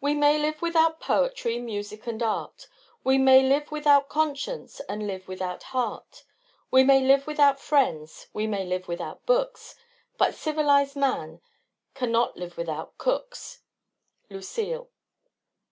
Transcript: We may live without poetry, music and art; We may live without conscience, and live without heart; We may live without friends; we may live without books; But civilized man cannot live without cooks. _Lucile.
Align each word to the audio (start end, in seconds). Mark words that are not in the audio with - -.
We 0.00 0.14
may 0.14 0.38
live 0.38 0.62
without 0.62 1.00
poetry, 1.00 1.58
music 1.58 2.06
and 2.06 2.22
art; 2.22 2.68
We 3.02 3.18
may 3.18 3.42
live 3.42 3.72
without 3.72 4.08
conscience, 4.08 4.78
and 4.88 5.08
live 5.08 5.26
without 5.26 5.64
heart; 5.74 6.22
We 6.70 6.84
may 6.84 7.00
live 7.04 7.26
without 7.26 7.58
friends; 7.58 8.28
we 8.32 8.46
may 8.46 8.64
live 8.64 8.86
without 8.86 9.26
books; 9.26 9.74
But 10.18 10.36
civilized 10.36 10.94
man 10.94 11.40
cannot 11.94 12.36
live 12.36 12.56
without 12.56 12.96
cooks. 12.96 13.62
_Lucile. 14.30 14.86